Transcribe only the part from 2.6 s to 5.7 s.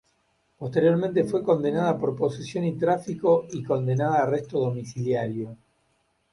y tráfico y condenada a arresto domiciliario.